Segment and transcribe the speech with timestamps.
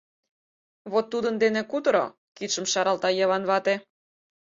[0.91, 2.05] —Вот тудын дене кутыро,—
[2.37, 3.75] кидшым шаралта Йыван вате.